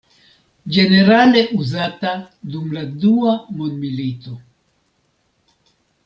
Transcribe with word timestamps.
Ĝenerale 0.75 1.41
uzata 1.57 2.13
dum 2.55 2.71
la 2.77 2.83
dua 3.03 3.35
mondmilito. 3.59 4.33